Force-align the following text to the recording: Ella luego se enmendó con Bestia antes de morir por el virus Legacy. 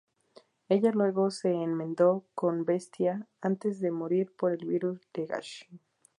Ella 0.67 0.89
luego 0.93 1.29
se 1.29 1.51
enmendó 1.53 2.25
con 2.33 2.65
Bestia 2.65 3.27
antes 3.39 3.79
de 3.81 3.91
morir 3.91 4.31
por 4.35 4.51
el 4.51 4.65
virus 4.65 4.99
Legacy. 5.13 5.67